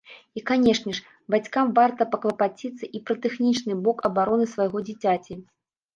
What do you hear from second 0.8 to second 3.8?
ж, бацькам варта паклапаціцца і пра тэхнічны